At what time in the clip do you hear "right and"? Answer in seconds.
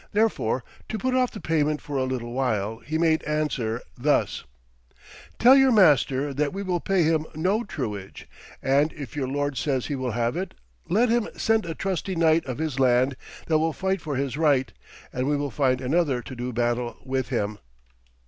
14.37-15.27